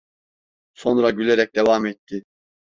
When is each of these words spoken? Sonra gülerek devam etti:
Sonra 0.73 1.09
gülerek 1.09 1.55
devam 1.55 1.85
etti: 1.85 2.23